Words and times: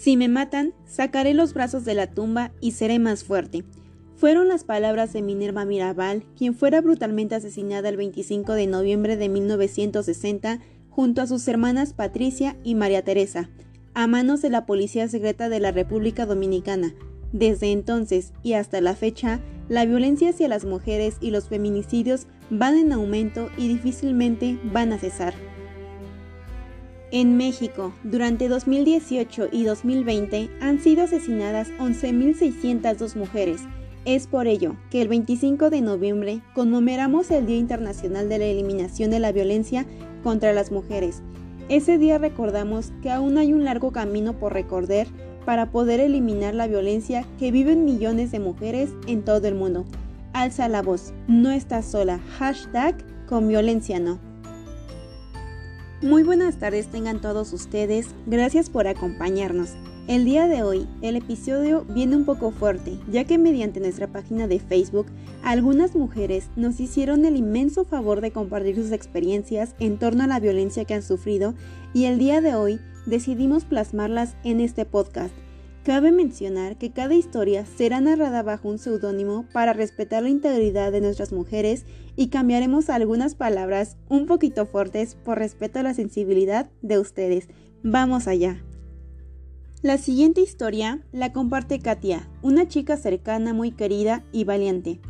Si 0.00 0.16
me 0.16 0.28
matan, 0.28 0.72
sacaré 0.86 1.34
los 1.34 1.52
brazos 1.52 1.84
de 1.84 1.92
la 1.92 2.06
tumba 2.06 2.52
y 2.58 2.70
seré 2.70 2.98
más 2.98 3.22
fuerte. 3.22 3.66
Fueron 4.16 4.48
las 4.48 4.64
palabras 4.64 5.12
de 5.12 5.20
Minerva 5.20 5.66
Mirabal, 5.66 6.24
quien 6.38 6.54
fuera 6.54 6.80
brutalmente 6.80 7.34
asesinada 7.34 7.90
el 7.90 7.98
25 7.98 8.54
de 8.54 8.66
noviembre 8.66 9.18
de 9.18 9.28
1960 9.28 10.60
junto 10.88 11.20
a 11.20 11.26
sus 11.26 11.46
hermanas 11.48 11.92
Patricia 11.92 12.56
y 12.64 12.76
María 12.76 13.04
Teresa, 13.04 13.50
a 13.92 14.06
manos 14.06 14.40
de 14.40 14.48
la 14.48 14.64
Policía 14.64 15.06
Secreta 15.06 15.50
de 15.50 15.60
la 15.60 15.70
República 15.70 16.24
Dominicana. 16.24 16.94
Desde 17.34 17.70
entonces 17.70 18.32
y 18.42 18.54
hasta 18.54 18.80
la 18.80 18.94
fecha, 18.94 19.42
la 19.68 19.84
violencia 19.84 20.30
hacia 20.30 20.48
las 20.48 20.64
mujeres 20.64 21.18
y 21.20 21.30
los 21.30 21.50
feminicidios 21.50 22.26
van 22.48 22.78
en 22.78 22.92
aumento 22.92 23.50
y 23.58 23.68
difícilmente 23.68 24.58
van 24.64 24.94
a 24.94 24.98
cesar. 24.98 25.34
En 27.12 27.36
México, 27.36 27.92
durante 28.04 28.48
2018 28.48 29.48
y 29.50 29.64
2020 29.64 30.48
han 30.60 30.78
sido 30.78 31.02
asesinadas 31.02 31.68
11.602 31.80 33.16
mujeres. 33.16 33.62
Es 34.04 34.28
por 34.28 34.46
ello 34.46 34.76
que 34.90 35.02
el 35.02 35.08
25 35.08 35.70
de 35.70 35.80
noviembre 35.80 36.40
conmemoramos 36.54 37.32
el 37.32 37.46
Día 37.46 37.56
Internacional 37.56 38.28
de 38.28 38.38
la 38.38 38.44
Eliminación 38.44 39.10
de 39.10 39.18
la 39.18 39.32
Violencia 39.32 39.86
contra 40.22 40.52
las 40.52 40.70
Mujeres. 40.70 41.20
Ese 41.68 41.98
día 41.98 42.18
recordamos 42.18 42.92
que 43.02 43.10
aún 43.10 43.38
hay 43.38 43.52
un 43.52 43.64
largo 43.64 43.90
camino 43.90 44.38
por 44.38 44.52
recorrer 44.52 45.08
para 45.44 45.72
poder 45.72 45.98
eliminar 45.98 46.54
la 46.54 46.68
violencia 46.68 47.26
que 47.40 47.50
viven 47.50 47.84
millones 47.84 48.30
de 48.30 48.38
mujeres 48.38 48.90
en 49.08 49.24
todo 49.24 49.48
el 49.48 49.56
mundo. 49.56 49.84
Alza 50.32 50.68
la 50.68 50.80
voz, 50.80 51.12
no 51.26 51.50
estás 51.50 51.86
sola. 51.86 52.20
Hashtag 52.38 52.96
con 53.26 53.48
violencia 53.48 53.98
no. 53.98 54.29
Muy 56.02 56.22
buenas 56.22 56.56
tardes 56.56 56.86
tengan 56.86 57.20
todos 57.20 57.52
ustedes, 57.52 58.06
gracias 58.26 58.70
por 58.70 58.88
acompañarnos. 58.88 59.74
El 60.08 60.24
día 60.24 60.48
de 60.48 60.62
hoy, 60.62 60.88
el 61.02 61.14
episodio 61.14 61.84
viene 61.90 62.16
un 62.16 62.24
poco 62.24 62.52
fuerte, 62.52 62.98
ya 63.12 63.24
que 63.24 63.36
mediante 63.36 63.80
nuestra 63.80 64.06
página 64.06 64.48
de 64.48 64.60
Facebook, 64.60 65.08
algunas 65.42 65.94
mujeres 65.94 66.48
nos 66.56 66.80
hicieron 66.80 67.26
el 67.26 67.36
inmenso 67.36 67.84
favor 67.84 68.22
de 68.22 68.30
compartir 68.30 68.76
sus 68.76 68.92
experiencias 68.92 69.74
en 69.78 69.98
torno 69.98 70.24
a 70.24 70.26
la 70.26 70.40
violencia 70.40 70.86
que 70.86 70.94
han 70.94 71.02
sufrido 71.02 71.52
y 71.92 72.06
el 72.06 72.18
día 72.18 72.40
de 72.40 72.54
hoy 72.54 72.80
decidimos 73.04 73.66
plasmarlas 73.66 74.36
en 74.42 74.62
este 74.62 74.86
podcast 74.86 75.34
Cabe 75.84 76.12
mencionar 76.12 76.76
que 76.76 76.92
cada 76.92 77.14
historia 77.14 77.64
será 77.64 78.02
narrada 78.02 78.42
bajo 78.42 78.68
un 78.68 78.78
seudónimo 78.78 79.46
para 79.50 79.72
respetar 79.72 80.22
la 80.22 80.28
integridad 80.28 80.92
de 80.92 81.00
nuestras 81.00 81.32
mujeres 81.32 81.86
y 82.16 82.28
cambiaremos 82.28 82.90
algunas 82.90 83.34
palabras 83.34 83.96
un 84.10 84.26
poquito 84.26 84.66
fuertes 84.66 85.14
por 85.14 85.38
respeto 85.38 85.78
a 85.78 85.82
la 85.82 85.94
sensibilidad 85.94 86.68
de 86.82 86.98
ustedes. 86.98 87.48
Vamos 87.82 88.28
allá. 88.28 88.62
La 89.80 89.96
siguiente 89.96 90.42
historia 90.42 91.00
la 91.12 91.32
comparte 91.32 91.78
Katia, 91.78 92.28
una 92.42 92.68
chica 92.68 92.98
cercana, 92.98 93.54
muy 93.54 93.70
querida 93.70 94.22
y 94.32 94.44
valiente. 94.44 95.00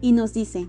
Y 0.00 0.10
nos 0.10 0.34
dice, 0.34 0.68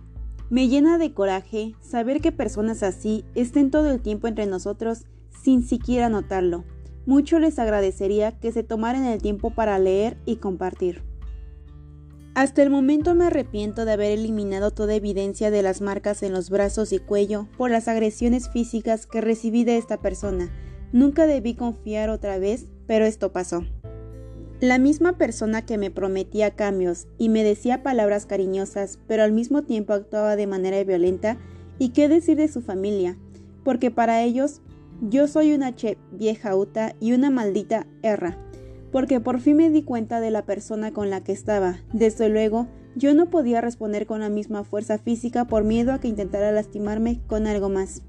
me 0.51 0.67
llena 0.67 0.99
de 0.99 1.15
coraje 1.15 1.73
saber 1.81 2.21
que 2.21 2.31
personas 2.31 2.83
así 2.83 3.25
estén 3.33 3.71
todo 3.71 3.89
el 3.89 3.99
tiempo 3.99 4.27
entre 4.27 4.45
nosotros 4.45 5.05
sin 5.43 5.63
siquiera 5.63 6.09
notarlo. 6.09 6.65
Mucho 7.05 7.39
les 7.39 7.59
agradecería 7.59 8.31
que 8.39 8.51
se 8.51 8.63
tomaran 8.63 9.05
el 9.05 9.21
tiempo 9.21 9.51
para 9.51 9.77
leer 9.77 10.17
y 10.25 10.37
compartir. 10.37 11.01
Hasta 12.35 12.63
el 12.63 12.69
momento 12.69 13.13
me 13.13 13.25
arrepiento 13.25 13.85
de 13.85 13.91
haber 13.91 14.11
eliminado 14.11 14.71
toda 14.71 14.95
evidencia 14.95 15.51
de 15.51 15.61
las 15.61 15.81
marcas 15.81 16.23
en 16.23 16.33
los 16.33 16.49
brazos 16.49 16.91
y 16.91 16.99
cuello 16.99 17.47
por 17.57 17.69
las 17.69 17.87
agresiones 17.87 18.49
físicas 18.49 19.05
que 19.05 19.21
recibí 19.21 19.63
de 19.65 19.77
esta 19.77 19.97
persona. 19.97 20.51
Nunca 20.91 21.27
debí 21.27 21.53
confiar 21.53 22.09
otra 22.09 22.39
vez, 22.39 22.65
pero 22.87 23.05
esto 23.05 23.31
pasó. 23.31 23.63
La 24.61 24.79
misma 24.79 25.17
persona 25.17 25.65
que 25.65 25.77
me 25.77 25.91
prometía 25.91 26.51
cambios 26.51 27.07
y 27.17 27.29
me 27.29 27.43
decía 27.43 27.83
palabras 27.83 28.25
cariñosas, 28.25 28.97
pero 29.07 29.23
al 29.23 29.33
mismo 29.33 29.63
tiempo 29.63 29.93
actuaba 29.93 30.35
de 30.35 30.47
manera 30.47 30.83
violenta, 30.83 31.37
y 31.79 31.89
qué 31.89 32.07
decir 32.07 32.37
de 32.37 32.47
su 32.47 32.61
familia, 32.61 33.17
porque 33.63 33.91
para 33.91 34.23
ellos 34.23 34.61
yo 35.01 35.27
soy 35.27 35.53
una 35.53 35.75
che 35.75 35.97
vieja 36.11 36.55
uta 36.55 36.95
y 36.99 37.13
una 37.13 37.29
maldita 37.29 37.87
erra, 38.01 38.37
porque 38.91 39.19
por 39.19 39.39
fin 39.39 39.57
me 39.57 39.69
di 39.69 39.83
cuenta 39.83 40.19
de 40.19 40.31
la 40.31 40.45
persona 40.45 40.91
con 40.91 41.09
la 41.09 41.23
que 41.23 41.31
estaba. 41.31 41.79
Desde 41.91 42.29
luego, 42.29 42.67
yo 42.95 43.13
no 43.13 43.29
podía 43.29 43.59
responder 43.59 44.05
con 44.05 44.19
la 44.19 44.29
misma 44.29 44.63
fuerza 44.63 44.97
física 44.97 45.45
por 45.45 45.63
miedo 45.63 45.93
a 45.93 45.99
que 45.99 46.07
intentara 46.07 46.51
lastimarme 46.51 47.21
con 47.27 47.47
algo 47.47 47.69
más. 47.69 48.03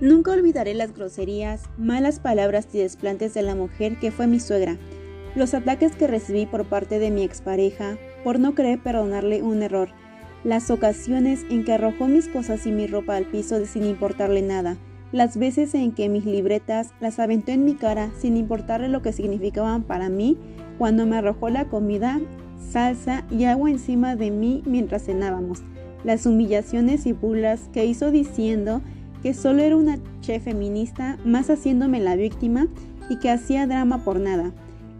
Nunca 0.00 0.32
olvidaré 0.32 0.74
las 0.74 0.94
groserías, 0.94 1.64
malas 1.78 2.20
palabras 2.20 2.68
y 2.72 2.78
desplantes 2.78 3.34
de 3.34 3.42
la 3.42 3.54
mujer 3.54 3.98
que 3.98 4.10
fue 4.10 4.26
mi 4.26 4.40
suegra, 4.40 4.76
los 5.34 5.54
ataques 5.54 5.96
que 5.96 6.06
recibí 6.06 6.46
por 6.46 6.66
parte 6.66 6.98
de 6.98 7.10
mi 7.10 7.22
expareja 7.22 7.98
por 8.22 8.38
no 8.38 8.54
querer 8.54 8.82
perdonarle 8.82 9.42
un 9.42 9.62
error, 9.62 9.88
las 10.44 10.70
ocasiones 10.70 11.44
en 11.50 11.64
que 11.64 11.72
arrojó 11.72 12.08
mis 12.08 12.28
cosas 12.28 12.66
y 12.66 12.72
mi 12.72 12.86
ropa 12.86 13.16
al 13.16 13.26
piso 13.26 13.64
sin 13.66 13.84
importarle 13.84 14.42
nada, 14.42 14.76
las 15.12 15.36
veces 15.36 15.74
en 15.74 15.92
que 15.92 16.08
mis 16.08 16.24
libretas 16.24 16.92
las 17.00 17.18
aventó 17.18 17.52
en 17.52 17.64
mi 17.64 17.74
cara 17.74 18.10
sin 18.18 18.36
importarle 18.36 18.88
lo 18.88 19.02
que 19.02 19.12
significaban 19.12 19.82
para 19.82 20.08
mí 20.08 20.36
cuando 20.78 21.06
me 21.06 21.16
arrojó 21.16 21.48
la 21.48 21.66
comida, 21.66 22.20
salsa 22.70 23.24
y 23.30 23.44
agua 23.44 23.70
encima 23.70 24.16
de 24.16 24.30
mí 24.30 24.62
mientras 24.66 25.04
cenábamos, 25.04 25.62
las 26.04 26.26
humillaciones 26.26 27.06
y 27.06 27.12
burlas 27.12 27.68
que 27.72 27.86
hizo 27.86 28.10
diciendo 28.10 28.82
que 29.22 29.34
solo 29.34 29.62
era 29.62 29.76
una 29.76 29.98
chef 30.20 30.44
feminista 30.44 31.18
más 31.24 31.50
haciéndome 31.50 32.00
la 32.00 32.16
víctima 32.16 32.68
y 33.08 33.18
que 33.18 33.30
hacía 33.30 33.66
drama 33.66 34.04
por 34.04 34.20
nada. 34.20 34.52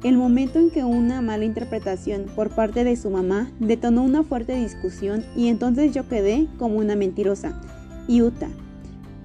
El 0.02 0.16
momento 0.16 0.58
en 0.58 0.70
que 0.70 0.84
una 0.84 1.20
mala 1.22 1.44
interpretación 1.44 2.26
por 2.34 2.50
parte 2.50 2.84
de 2.84 2.96
su 2.96 3.10
mamá 3.10 3.50
detonó 3.58 4.02
una 4.04 4.22
fuerte 4.22 4.54
discusión 4.54 5.24
y 5.34 5.48
entonces 5.48 5.92
yo 5.92 6.08
quedé 6.08 6.46
como 6.58 6.76
una 6.76 6.96
mentirosa. 6.96 7.60
Y 8.06 8.22
Uta, 8.22 8.48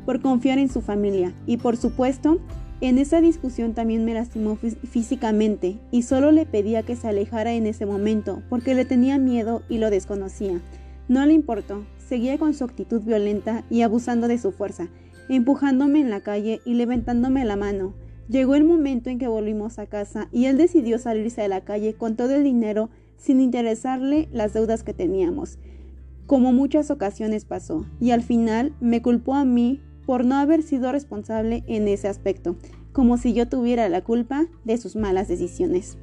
por 0.05 0.21
confiar 0.21 0.57
en 0.57 0.69
su 0.69 0.81
familia 0.81 1.33
y 1.45 1.57
por 1.57 1.77
supuesto, 1.77 2.39
en 2.81 2.97
esa 2.97 3.21
discusión 3.21 3.73
también 3.73 4.05
me 4.05 4.15
lastimó 4.15 4.55
físicamente 4.55 5.77
y 5.91 6.01
solo 6.01 6.31
le 6.31 6.47
pedía 6.47 6.81
que 6.81 6.95
se 6.95 7.07
alejara 7.07 7.53
en 7.53 7.67
ese 7.67 7.85
momento 7.85 8.41
porque 8.49 8.73
le 8.73 8.85
tenía 8.85 9.19
miedo 9.19 9.61
y 9.69 9.77
lo 9.77 9.91
desconocía. 9.91 10.59
No 11.07 11.23
le 11.25 11.33
importó, 11.33 11.85
seguía 11.99 12.39
con 12.39 12.55
su 12.55 12.63
actitud 12.63 13.01
violenta 13.01 13.63
y 13.69 13.83
abusando 13.83 14.27
de 14.27 14.39
su 14.39 14.51
fuerza, 14.51 14.87
empujándome 15.29 15.99
en 15.99 16.09
la 16.09 16.21
calle 16.21 16.59
y 16.65 16.73
levantándome 16.73 17.45
la 17.45 17.55
mano. 17.55 17.93
Llegó 18.27 18.55
el 18.55 18.63
momento 18.63 19.11
en 19.11 19.19
que 19.19 19.27
volvimos 19.27 19.77
a 19.77 19.85
casa 19.85 20.27
y 20.31 20.45
él 20.45 20.57
decidió 20.57 20.97
salirse 20.97 21.41
de 21.41 21.49
la 21.49 21.61
calle 21.61 21.93
con 21.93 22.15
todo 22.15 22.33
el 22.33 22.43
dinero 22.43 22.89
sin 23.17 23.41
interesarle 23.41 24.27
las 24.31 24.53
deudas 24.53 24.81
que 24.81 24.93
teníamos, 24.93 25.59
como 26.25 26.51
muchas 26.51 26.89
ocasiones 26.89 27.45
pasó, 27.45 27.85
y 27.99 28.11
al 28.11 28.23
final 28.23 28.73
me 28.79 29.01
culpó 29.01 29.35
a 29.35 29.45
mí 29.45 29.81
por 30.11 30.25
no 30.25 30.35
haber 30.35 30.61
sido 30.61 30.91
responsable 30.91 31.63
en 31.67 31.87
ese 31.87 32.09
aspecto, 32.09 32.57
como 32.91 33.17
si 33.17 33.31
yo 33.31 33.47
tuviera 33.47 33.87
la 33.87 34.03
culpa 34.03 34.47
de 34.65 34.77
sus 34.77 34.97
malas 34.97 35.29
decisiones. 35.29 35.97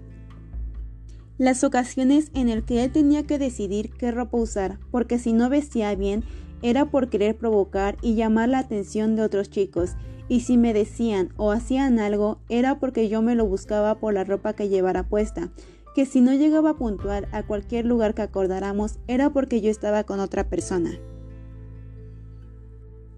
Las 1.36 1.62
ocasiones 1.62 2.30
en 2.32 2.48
el 2.48 2.64
que 2.64 2.82
él 2.82 2.90
tenía 2.90 3.24
que 3.24 3.38
decidir 3.38 3.90
qué 3.98 4.10
ropa 4.10 4.38
usar, 4.38 4.78
porque 4.90 5.18
si 5.18 5.34
no 5.34 5.50
vestía 5.50 5.94
bien, 5.94 6.24
era 6.62 6.90
por 6.90 7.10
querer 7.10 7.36
provocar 7.36 7.98
y 8.00 8.14
llamar 8.14 8.48
la 8.48 8.60
atención 8.60 9.14
de 9.14 9.20
otros 9.20 9.50
chicos, 9.50 9.90
y 10.26 10.40
si 10.40 10.56
me 10.56 10.72
decían 10.72 11.34
o 11.36 11.52
hacían 11.52 11.98
algo, 11.98 12.38
era 12.48 12.80
porque 12.80 13.10
yo 13.10 13.20
me 13.20 13.34
lo 13.34 13.44
buscaba 13.44 14.00
por 14.00 14.14
la 14.14 14.24
ropa 14.24 14.54
que 14.54 14.70
llevara 14.70 15.06
puesta, 15.06 15.50
que 15.94 16.06
si 16.06 16.22
no 16.22 16.32
llegaba 16.32 16.70
a 16.70 16.76
puntuar 16.78 17.28
a 17.32 17.42
cualquier 17.42 17.84
lugar 17.84 18.14
que 18.14 18.22
acordáramos, 18.22 19.00
era 19.06 19.34
porque 19.34 19.60
yo 19.60 19.70
estaba 19.70 20.04
con 20.04 20.18
otra 20.18 20.48
persona. 20.48 20.98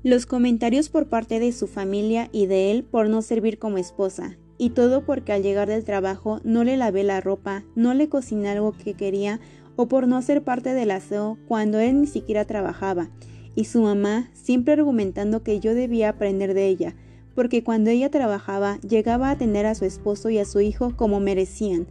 Los 0.02 0.24
comentarios 0.24 0.88
por 0.88 1.08
parte 1.10 1.40
de 1.40 1.52
su 1.52 1.66
familia 1.66 2.30
y 2.32 2.46
de 2.46 2.70
él 2.70 2.84
por 2.84 3.10
no 3.10 3.20
servir 3.20 3.58
como 3.58 3.76
esposa, 3.76 4.38
y 4.56 4.70
todo 4.70 5.04
porque 5.04 5.32
al 5.32 5.42
llegar 5.42 5.68
del 5.68 5.84
trabajo 5.84 6.40
no 6.42 6.64
le 6.64 6.78
lavé 6.78 7.04
la 7.04 7.20
ropa, 7.20 7.64
no 7.74 7.92
le 7.92 8.08
cociné 8.08 8.48
algo 8.48 8.72
que 8.72 8.94
quería 8.94 9.40
o 9.76 9.88
por 9.88 10.08
no 10.08 10.22
ser 10.22 10.42
parte 10.42 10.72
del 10.72 10.90
aseo 10.90 11.36
cuando 11.46 11.80
él 11.80 12.00
ni 12.00 12.06
siquiera 12.06 12.46
trabajaba, 12.46 13.10
y 13.54 13.66
su 13.66 13.82
mamá 13.82 14.30
siempre 14.32 14.72
argumentando 14.72 15.42
que 15.42 15.60
yo 15.60 15.74
debía 15.74 16.08
aprender 16.08 16.54
de 16.54 16.68
ella, 16.68 16.94
porque 17.34 17.62
cuando 17.62 17.90
ella 17.90 18.10
trabajaba 18.10 18.78
llegaba 18.80 19.30
a 19.30 19.36
tener 19.36 19.66
a 19.66 19.74
su 19.74 19.84
esposo 19.84 20.30
y 20.30 20.38
a 20.38 20.46
su 20.46 20.62
hijo 20.62 20.96
como 20.96 21.20
merecían, 21.20 21.86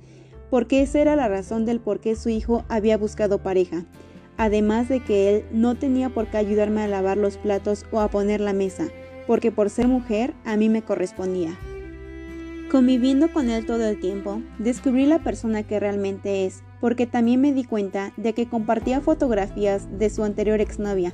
porque 0.50 0.82
esa 0.82 1.00
era 1.00 1.16
la 1.16 1.28
razón 1.28 1.64
del 1.64 1.80
por 1.80 2.00
qué 2.00 2.16
su 2.16 2.30
hijo 2.30 2.66
había 2.70 2.98
buscado 2.98 3.44
pareja 3.44 3.86
además 4.40 4.88
de 4.88 5.02
que 5.02 5.36
él 5.36 5.46
no 5.52 5.76
tenía 5.76 6.10
por 6.10 6.28
qué 6.28 6.38
ayudarme 6.38 6.82
a 6.82 6.88
lavar 6.88 7.18
los 7.18 7.38
platos 7.38 7.86
o 7.92 8.00
a 8.00 8.08
poner 8.08 8.40
la 8.40 8.54
mesa, 8.54 8.88
porque 9.28 9.52
por 9.52 9.70
ser 9.70 9.90
mujer 9.90 10.34
a 10.46 10.56
mí 10.56 10.70
me 10.70 10.82
correspondía. 10.82 11.60
Conviviendo 12.72 13.34
con 13.34 13.50
él 13.50 13.66
todo 13.66 13.86
el 13.86 14.00
tiempo, 14.00 14.42
descubrí 14.58 15.06
la 15.06 15.20
persona 15.20 15.64
que 15.64 15.80
realmente 15.80 16.46
es, 16.46 16.64
porque 16.80 17.06
también 17.06 17.42
me 17.42 17.52
di 17.52 17.66
cuenta 17.66 18.14
de 18.16 18.34
que 18.34 18.48
compartía 18.48 19.02
fotografías 19.02 19.88
de 20.00 20.10
su 20.10 20.24
anterior 20.24 20.62
exnovia 20.62 21.14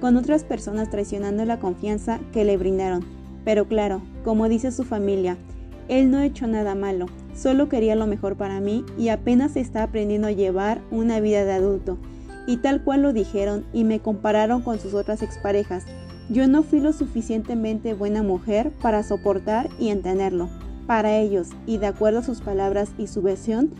con 0.00 0.16
otras 0.16 0.42
personas 0.42 0.88
traicionando 0.88 1.44
la 1.44 1.60
confianza 1.60 2.20
que 2.32 2.44
le 2.44 2.56
brindaron. 2.56 3.04
Pero 3.44 3.68
claro, 3.68 4.00
como 4.24 4.48
dice 4.48 4.72
su 4.72 4.84
familia, 4.84 5.36
Él 5.88 6.10
no 6.10 6.18
ha 6.18 6.24
hecho 6.24 6.46
nada 6.46 6.74
malo, 6.74 7.06
solo 7.36 7.68
quería 7.68 7.96
lo 7.96 8.06
mejor 8.06 8.36
para 8.36 8.60
mí 8.60 8.82
y 8.96 9.08
apenas 9.08 9.56
está 9.56 9.82
aprendiendo 9.82 10.28
a 10.28 10.32
llevar 10.32 10.80
una 10.90 11.20
vida 11.20 11.44
de 11.44 11.52
adulto. 11.52 11.98
Y 12.46 12.58
tal 12.58 12.82
cual 12.82 13.02
lo 13.02 13.12
dijeron 13.12 13.64
y 13.72 13.84
me 13.84 14.00
compararon 14.00 14.62
con 14.62 14.78
sus 14.80 14.94
otras 14.94 15.22
exparejas. 15.22 15.84
Yo 16.28 16.46
no 16.48 16.62
fui 16.62 16.80
lo 16.80 16.92
suficientemente 16.92 17.94
buena 17.94 18.22
mujer 18.22 18.70
para 18.82 19.02
soportar 19.02 19.68
y 19.78 19.88
entenderlo. 19.90 20.48
Para 20.86 21.16
ellos, 21.18 21.48
y 21.66 21.78
de 21.78 21.86
acuerdo 21.86 22.20
a 22.20 22.24
sus 22.24 22.40
palabras 22.40 22.90
y 22.98 23.06
su 23.06 23.22
versión, 23.22 23.70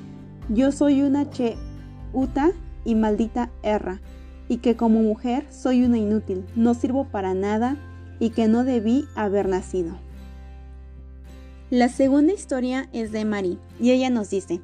yo 0.49 0.71
soy 0.73 1.03
una 1.03 1.29
che 1.31 1.57
uta 2.13 2.53
y 2.85 2.95
maldita 2.95 3.51
erra, 3.63 4.01
y 4.49 4.59
que 4.59 4.77
como 4.77 5.01
mujer 5.01 5.47
soy 5.51 5.85
una 5.85 5.99
inútil, 5.99 6.45
no 6.57 6.75
sirvo 6.75 7.05
para 7.05 7.35
nada 7.35 7.77
y 8.19 8.31
que 8.31 8.49
no 8.49 8.65
debí 8.65 9.07
haber 9.15 9.49
nacido. 9.49 9.97
La 11.71 11.89
segunda 11.89 12.35
historia 12.35 12.89
es 12.93 13.13
de 13.13 13.25
Mari 13.25 13.59
y 13.81 13.93
ella 13.93 14.11
nos 14.11 14.29
dice, 14.31 14.61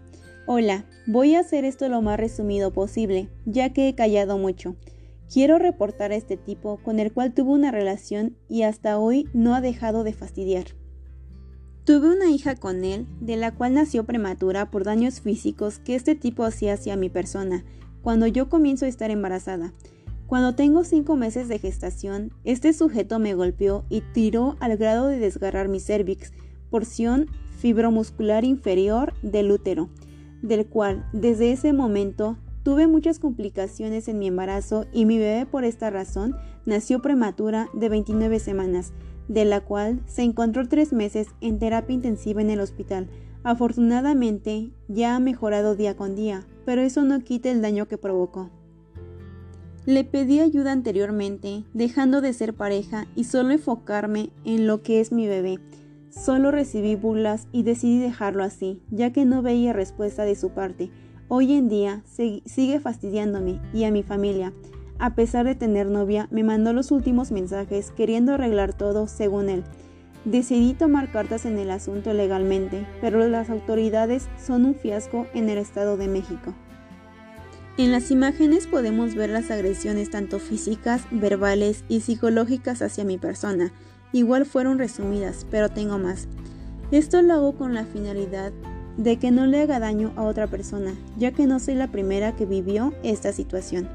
Hola, 0.50 0.86
voy 1.06 1.34
a 1.34 1.40
hacer 1.40 1.66
esto 1.66 1.90
lo 1.90 2.00
más 2.00 2.18
resumido 2.18 2.72
posible, 2.72 3.28
ya 3.44 3.74
que 3.74 3.86
he 3.86 3.94
callado 3.94 4.38
mucho. 4.38 4.76
Quiero 5.30 5.58
reportar 5.58 6.10
a 6.10 6.16
este 6.16 6.38
tipo 6.38 6.78
con 6.78 7.00
el 7.00 7.12
cual 7.12 7.34
tuve 7.34 7.50
una 7.50 7.70
relación 7.70 8.34
y 8.48 8.62
hasta 8.62 8.98
hoy 8.98 9.28
no 9.34 9.54
ha 9.54 9.60
dejado 9.60 10.04
de 10.04 10.14
fastidiar. 10.14 10.68
Tuve 11.84 12.08
una 12.08 12.30
hija 12.30 12.56
con 12.56 12.82
él, 12.82 13.06
de 13.20 13.36
la 13.36 13.54
cual 13.54 13.74
nació 13.74 14.04
prematura 14.04 14.70
por 14.70 14.84
daños 14.84 15.20
físicos 15.20 15.80
que 15.80 15.94
este 15.94 16.14
tipo 16.14 16.44
hacía 16.44 16.72
hacia 16.72 16.96
mi 16.96 17.10
persona, 17.10 17.66
cuando 18.00 18.26
yo 18.26 18.48
comienzo 18.48 18.86
a 18.86 18.88
estar 18.88 19.10
embarazada. 19.10 19.74
Cuando 20.26 20.54
tengo 20.54 20.82
cinco 20.84 21.14
meses 21.14 21.48
de 21.48 21.58
gestación, 21.58 22.32
este 22.44 22.72
sujeto 22.72 23.18
me 23.18 23.34
golpeó 23.34 23.84
y 23.90 24.00
tiró 24.00 24.56
al 24.60 24.78
grado 24.78 25.08
de 25.08 25.18
desgarrar 25.18 25.68
mi 25.68 25.78
cervix, 25.78 26.32
porción 26.70 27.26
fibromuscular 27.58 28.46
inferior 28.46 29.12
del 29.20 29.50
útero, 29.50 29.90
del 30.42 30.66
cual 30.66 31.08
desde 31.12 31.52
ese 31.52 31.72
momento 31.72 32.36
tuve 32.62 32.86
muchas 32.86 33.18
complicaciones 33.18 34.08
en 34.08 34.18
mi 34.18 34.26
embarazo 34.26 34.86
y 34.92 35.06
mi 35.06 35.18
bebé 35.18 35.46
por 35.46 35.64
esta 35.64 35.90
razón 35.90 36.36
nació 36.66 37.00
prematura 37.00 37.68
de 37.72 37.88
29 37.88 38.38
semanas, 38.38 38.92
de 39.28 39.44
la 39.44 39.60
cual 39.60 40.00
se 40.06 40.22
encontró 40.22 40.68
tres 40.68 40.92
meses 40.92 41.28
en 41.40 41.58
terapia 41.58 41.94
intensiva 41.94 42.40
en 42.42 42.50
el 42.50 42.60
hospital. 42.60 43.08
Afortunadamente 43.42 44.70
ya 44.88 45.16
ha 45.16 45.20
mejorado 45.20 45.76
día 45.76 45.96
con 45.96 46.14
día, 46.14 46.46
pero 46.64 46.82
eso 46.82 47.02
no 47.04 47.20
quita 47.20 47.50
el 47.50 47.62
daño 47.62 47.88
que 47.88 47.98
provocó. 47.98 48.50
Le 49.86 50.04
pedí 50.04 50.40
ayuda 50.40 50.72
anteriormente, 50.72 51.64
dejando 51.72 52.20
de 52.20 52.34
ser 52.34 52.52
pareja 52.52 53.06
y 53.14 53.24
solo 53.24 53.52
enfocarme 53.52 54.28
en 54.44 54.66
lo 54.66 54.82
que 54.82 55.00
es 55.00 55.12
mi 55.12 55.26
bebé. 55.26 55.58
Solo 56.10 56.50
recibí 56.50 56.94
burlas 56.94 57.48
y 57.52 57.62
decidí 57.62 57.98
dejarlo 57.98 58.42
así, 58.42 58.80
ya 58.90 59.12
que 59.12 59.24
no 59.24 59.42
veía 59.42 59.72
respuesta 59.72 60.24
de 60.24 60.34
su 60.34 60.50
parte. 60.50 60.90
Hoy 61.28 61.52
en 61.52 61.68
día 61.68 62.02
sigue 62.06 62.80
fastidiándome 62.80 63.60
y 63.74 63.84
a 63.84 63.90
mi 63.90 64.02
familia. 64.02 64.52
A 64.98 65.14
pesar 65.14 65.46
de 65.46 65.54
tener 65.54 65.86
novia, 65.86 66.26
me 66.30 66.42
mandó 66.42 66.72
los 66.72 66.90
últimos 66.90 67.30
mensajes 67.30 67.90
queriendo 67.90 68.34
arreglar 68.34 68.72
todo 68.72 69.06
según 69.06 69.48
él. 69.48 69.64
Decidí 70.24 70.74
tomar 70.74 71.12
cartas 71.12 71.44
en 71.44 71.58
el 71.58 71.70
asunto 71.70 72.12
legalmente, 72.12 72.86
pero 73.00 73.26
las 73.28 73.50
autoridades 73.50 74.28
son 74.44 74.64
un 74.64 74.74
fiasco 74.74 75.26
en 75.34 75.48
el 75.48 75.58
Estado 75.58 75.96
de 75.96 76.08
México. 76.08 76.54
En 77.76 77.92
las 77.92 78.10
imágenes 78.10 78.66
podemos 78.66 79.14
ver 79.14 79.30
las 79.30 79.52
agresiones 79.52 80.10
tanto 80.10 80.40
físicas, 80.40 81.02
verbales 81.12 81.84
y 81.88 82.00
psicológicas 82.00 82.82
hacia 82.82 83.04
mi 83.04 83.18
persona, 83.18 83.72
Igual 84.12 84.46
fueron 84.46 84.78
resumidas, 84.78 85.46
pero 85.50 85.68
tengo 85.68 85.98
más. 85.98 86.28
Esto 86.90 87.20
lo 87.22 87.34
hago 87.34 87.52
con 87.52 87.74
la 87.74 87.84
finalidad 87.84 88.52
de 88.96 89.16
que 89.18 89.30
no 89.30 89.46
le 89.46 89.60
haga 89.60 89.78
daño 89.78 90.12
a 90.16 90.24
otra 90.24 90.46
persona, 90.46 90.94
ya 91.16 91.32
que 91.32 91.46
no 91.46 91.60
soy 91.60 91.74
la 91.74 91.88
primera 91.88 92.34
que 92.34 92.46
vivió 92.46 92.92
esta 93.02 93.32
situación. 93.32 93.88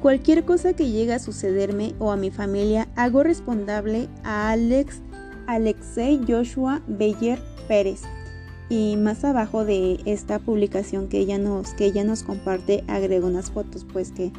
Cualquier 0.00 0.44
cosa 0.44 0.74
que 0.74 0.90
llegue 0.90 1.14
a 1.14 1.18
sucederme 1.18 1.94
o 1.98 2.10
a 2.10 2.16
mi 2.16 2.30
familia, 2.30 2.88
hago 2.96 3.22
responsable 3.22 4.08
a 4.22 4.50
Alex 4.50 5.00
Alexei 5.46 6.20
Joshua 6.26 6.82
Beyer 6.86 7.38
Pérez. 7.68 8.02
Y 8.68 8.96
más 8.96 9.24
abajo 9.24 9.64
de 9.64 10.00
esta 10.04 10.38
publicación 10.38 11.08
que 11.08 11.18
ella 11.18 11.38
nos, 11.38 11.74
que 11.74 11.86
ella 11.86 12.04
nos 12.04 12.22
comparte, 12.22 12.82
agrego 12.88 13.28
unas 13.28 13.50
fotos, 13.50 13.86
pues 13.90 14.10
que 14.10 14.32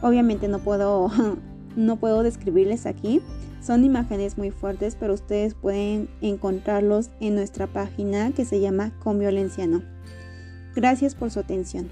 obviamente 0.00 0.48
no 0.48 0.60
puedo, 0.60 1.10
no 1.76 1.96
puedo 1.96 2.22
describirles 2.22 2.86
aquí. 2.86 3.20
Son 3.64 3.82
imágenes 3.82 4.36
muy 4.36 4.50
fuertes, 4.50 4.94
pero 4.94 5.14
ustedes 5.14 5.54
pueden 5.54 6.10
encontrarlos 6.20 7.08
en 7.20 7.34
nuestra 7.34 7.66
página 7.66 8.30
que 8.32 8.44
se 8.44 8.60
llama 8.60 8.92
Con 9.02 9.18
Violencia 9.18 9.66
No. 9.66 9.82
Gracias 10.74 11.14
por 11.14 11.30
su 11.30 11.40
atención. 11.40 11.88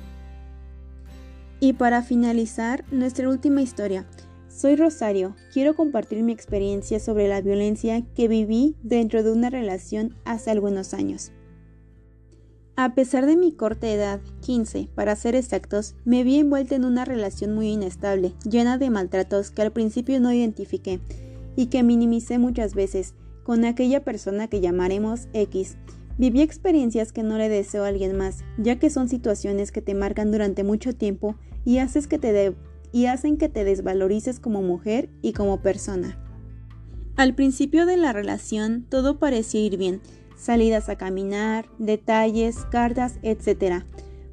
Y 1.60 1.72
para 1.72 2.02
finalizar, 2.02 2.84
nuestra 2.90 3.26
última 3.26 3.62
historia. 3.62 4.04
Soy 4.48 4.76
Rosario, 4.76 5.34
quiero 5.50 5.74
compartir 5.74 6.22
mi 6.22 6.32
experiencia 6.32 7.00
sobre 7.00 7.26
la 7.26 7.40
violencia 7.40 8.02
que 8.14 8.28
viví 8.28 8.76
dentro 8.82 9.22
de 9.22 9.32
una 9.32 9.48
relación 9.48 10.14
hace 10.26 10.50
algunos 10.50 10.92
años. 10.92 11.32
A 12.76 12.94
pesar 12.94 13.24
de 13.24 13.36
mi 13.36 13.52
corta 13.52 13.88
edad, 13.88 14.20
15 14.42 14.90
para 14.94 15.16
ser 15.16 15.36
exactos, 15.36 15.94
me 16.04 16.22
vi 16.22 16.38
envuelta 16.38 16.74
en 16.74 16.84
una 16.84 17.06
relación 17.06 17.54
muy 17.54 17.68
inestable, 17.68 18.34
llena 18.44 18.76
de 18.76 18.90
maltratos 18.90 19.50
que 19.50 19.62
al 19.62 19.72
principio 19.72 20.20
no 20.20 20.32
identifiqué 20.32 21.00
y 21.56 21.66
que 21.66 21.82
minimicé 21.82 22.38
muchas 22.38 22.74
veces 22.74 23.14
con 23.42 23.64
aquella 23.64 24.04
persona 24.04 24.48
que 24.48 24.60
llamaremos 24.60 25.28
X. 25.32 25.76
Viví 26.18 26.42
experiencias 26.42 27.12
que 27.12 27.22
no 27.22 27.38
le 27.38 27.48
deseo 27.48 27.84
a 27.84 27.88
alguien 27.88 28.16
más, 28.16 28.44
ya 28.58 28.78
que 28.78 28.90
son 28.90 29.08
situaciones 29.08 29.72
que 29.72 29.82
te 29.82 29.94
marcan 29.94 30.30
durante 30.30 30.62
mucho 30.62 30.94
tiempo 30.94 31.36
y, 31.64 31.78
haces 31.78 32.06
que 32.06 32.18
te 32.18 32.54
y 32.92 33.06
hacen 33.06 33.38
que 33.38 33.48
te 33.48 33.64
desvalorices 33.64 34.38
como 34.38 34.62
mujer 34.62 35.08
y 35.22 35.32
como 35.32 35.62
persona. 35.62 36.18
Al 37.16 37.34
principio 37.34 37.86
de 37.86 37.96
la 37.96 38.12
relación 38.12 38.86
todo 38.88 39.18
parecía 39.18 39.60
ir 39.60 39.78
bien, 39.78 40.00
salidas 40.36 40.88
a 40.88 40.96
caminar, 40.96 41.66
detalles, 41.78 42.66
cartas, 42.70 43.18
etc. 43.22 43.84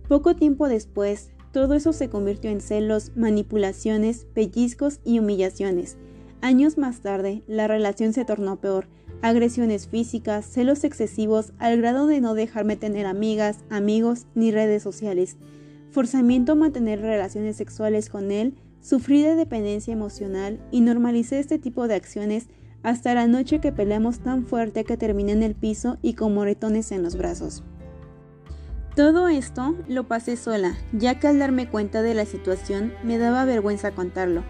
Poco 0.07 0.35
tiempo 0.35 0.67
después, 0.67 1.31
todo 1.51 1.73
eso 1.73 1.93
se 1.93 2.09
convirtió 2.09 2.51
en 2.51 2.61
celos, 2.61 3.11
manipulaciones, 3.15 4.27
pellizcos 4.33 4.99
y 5.03 5.19
humillaciones. 5.19 5.97
Años 6.41 6.77
más 6.77 7.01
tarde, 7.01 7.43
la 7.47 7.67
relación 7.67 8.13
se 8.13 8.23
tornó 8.23 8.55
peor, 8.61 8.87
agresiones 9.21 9.87
físicas, 9.87 10.45
celos 10.45 10.85
excesivos 10.85 11.51
al 11.59 11.77
grado 11.77 12.07
de 12.07 12.21
no 12.21 12.33
dejarme 12.33 12.77
tener 12.77 13.05
amigas, 13.05 13.57
amigos 13.69 14.25
ni 14.35 14.51
redes 14.51 14.81
sociales, 14.81 15.35
forzamiento 15.91 16.53
a 16.53 16.55
mantener 16.55 17.01
relaciones 17.01 17.57
sexuales 17.57 18.09
con 18.09 18.31
él, 18.31 18.55
sufrí 18.81 19.21
de 19.21 19.35
dependencia 19.35 19.91
emocional 19.91 20.59
y 20.71 20.79
normalicé 20.79 21.39
este 21.39 21.59
tipo 21.59 21.89
de 21.89 21.95
acciones 21.95 22.47
hasta 22.83 23.13
la 23.13 23.27
noche 23.27 23.59
que 23.59 23.73
peleamos 23.73 24.19
tan 24.19 24.45
fuerte 24.45 24.85
que 24.85 24.95
terminé 24.95 25.33
en 25.33 25.43
el 25.43 25.55
piso 25.55 25.97
y 26.01 26.13
con 26.13 26.33
moretones 26.33 26.93
en 26.93 27.03
los 27.03 27.17
brazos. 27.17 27.63
Todo 28.95 29.27
esto 29.27 29.75
lo 29.87 30.07
pasé 30.07 30.37
sola, 30.37 30.77
ya 30.93 31.19
que 31.19 31.27
al 31.27 31.39
darme 31.39 31.69
cuenta 31.69 32.01
de 32.01 32.13
la 32.13 32.25
situación 32.25 32.93
me 33.03 33.17
daba 33.17 33.45
vergüenza 33.45 33.91
contarlo. 33.91 34.43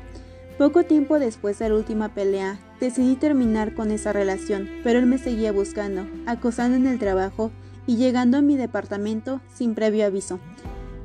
Poco 0.60 0.84
tiempo 0.84 1.20
después 1.20 1.58
de 1.58 1.70
la 1.70 1.76
última 1.76 2.10
pelea, 2.10 2.60
decidí 2.82 3.16
terminar 3.16 3.74
con 3.76 3.92
esa 3.92 4.12
relación, 4.12 4.68
pero 4.84 5.00
él 5.00 5.06
me 5.06 5.18
seguía 5.18 5.54
buscando, 5.54 6.06
acosando 6.26 6.76
en 6.76 6.86
el 6.86 7.00
trabajo 7.00 7.50
y 7.88 7.96
llegando 7.96 8.38
a 8.38 8.42
mi 8.42 8.58
departamento 8.58 9.40
sin 9.54 9.74
previo 9.74 10.06
aviso. 10.06 10.38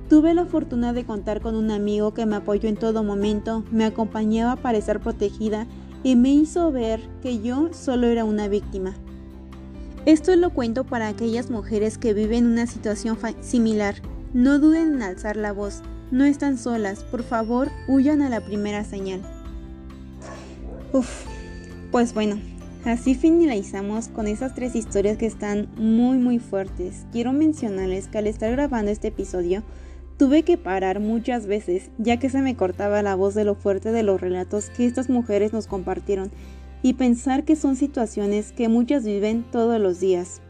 Tuve 0.09 0.35
la 0.35 0.45
fortuna 0.45 0.93
de 0.93 1.05
contar 1.05 1.41
con 1.41 1.55
un 1.55 1.71
amigo 1.71 2.13
que 2.15 2.27
me 2.27 2.35
apoyó 2.35 2.69
en 2.69 2.75
todo 2.75 3.05
momento, 3.05 3.63
me 3.71 3.85
acompañaba 3.85 4.57
para 4.57 4.77
estar 4.77 4.99
protegida 4.99 5.69
y 6.03 6.17
me 6.17 6.31
hizo 6.31 6.73
ver 6.73 7.01
que 7.23 7.41
yo 7.41 7.73
solo 7.73 8.09
era 8.09 8.25
una 8.25 8.49
víctima. 8.49 8.93
Esto 10.05 10.35
lo 10.35 10.51
cuento 10.51 10.83
para 10.83 11.07
aquellas 11.07 11.49
mujeres 11.49 11.97
que 11.97 12.13
viven 12.13 12.47
una 12.47 12.67
situación 12.67 13.17
similar. 13.41 13.95
No 14.33 14.59
duden 14.59 14.95
en 14.95 15.03
alzar 15.03 15.37
la 15.37 15.53
voz, 15.53 15.81
no 16.11 16.25
están 16.25 16.59
solas, 16.59 17.05
por 17.05 17.23
favor, 17.23 17.69
huyan 17.87 18.21
a 18.21 18.29
la 18.29 18.41
primera 18.41 18.83
señal. 18.83 19.23
Uf, 20.95 21.27
pues 21.91 22.15
bueno, 22.15 22.39
así 22.85 23.17
finalizamos 23.17 24.07
con 24.07 24.29
esas 24.29 24.55
tres 24.55 24.77
historias 24.77 25.19
que 25.19 25.27
están 25.27 25.69
muy 25.75 26.19
muy 26.19 26.39
fuertes. 26.39 27.05
Quiero 27.11 27.33
mencionarles 27.33 28.07
que 28.07 28.19
al 28.19 28.29
estar 28.29 28.53
grabando 28.53 28.93
este 28.93 29.09
episodio 29.09 29.65
tuve 30.19 30.45
que 30.45 30.57
parar 30.57 31.01
muchas 31.01 31.49
veces 31.49 31.91
ya 31.99 32.21
que 32.21 32.31
se 32.31 32.43
me 32.43 32.55
cortaba 32.55 33.03
la 33.03 33.17
voz 33.17 33.35
de 33.35 33.43
lo 33.43 33.57
fuerte 33.57 33.91
de 33.91 34.05
los 34.05 34.21
relatos 34.21 34.71
que 34.71 34.87
estas 34.87 35.11
mujeres 35.11 35.53
nos 35.53 35.67
compartieron 35.67 36.31
y 36.81 36.93
pensar 36.93 37.45
que 37.45 37.57
son 37.57 37.75
situaciones 37.75 38.53
que 38.53 38.69
muchas 38.69 39.05
viven 39.05 39.45
todos 39.51 39.81
los 39.81 39.99
días. 39.99 40.43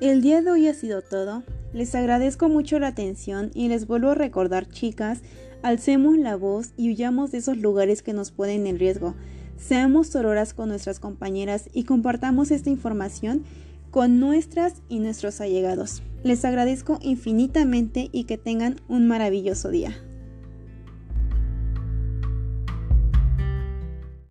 El 0.00 0.22
día 0.22 0.42
de 0.42 0.50
hoy 0.52 0.68
ha 0.68 0.74
sido 0.74 1.02
todo. 1.02 1.42
Les 1.72 1.96
agradezco 1.96 2.48
mucho 2.48 2.78
la 2.78 2.86
atención 2.86 3.50
y 3.52 3.66
les 3.66 3.88
vuelvo 3.88 4.10
a 4.10 4.14
recordar 4.14 4.68
chicas, 4.68 5.22
alcemos 5.62 6.16
la 6.18 6.36
voz 6.36 6.72
y 6.76 6.90
huyamos 6.90 7.32
de 7.32 7.38
esos 7.38 7.56
lugares 7.56 8.02
que 8.02 8.12
nos 8.12 8.30
ponen 8.30 8.68
en 8.68 8.78
riesgo. 8.78 9.16
Seamos 9.60 10.08
sororas 10.08 10.54
con 10.54 10.70
nuestras 10.70 10.98
compañeras 10.98 11.68
y 11.72 11.84
compartamos 11.84 12.50
esta 12.50 12.70
información 12.70 13.44
con 13.90 14.18
nuestras 14.18 14.82
y 14.88 14.98
nuestros 15.00 15.40
allegados. 15.40 16.02
Les 16.24 16.44
agradezco 16.44 16.98
infinitamente 17.02 18.08
y 18.10 18.24
que 18.24 18.38
tengan 18.38 18.80
un 18.88 19.06
maravilloso 19.06 19.68
día. 19.68 19.94